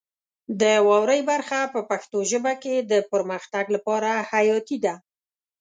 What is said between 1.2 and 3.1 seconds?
برخه په پښتو ژبه کې د